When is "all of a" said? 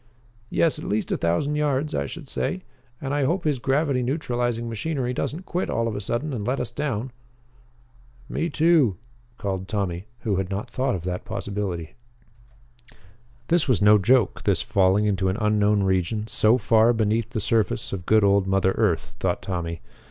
5.69-6.01